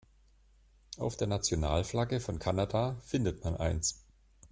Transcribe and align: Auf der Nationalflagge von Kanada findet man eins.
Auf 0.97 1.15
der 1.15 1.27
Nationalflagge 1.27 2.19
von 2.21 2.39
Kanada 2.39 2.95
findet 3.05 3.43
man 3.43 3.55
eins. 3.55 4.03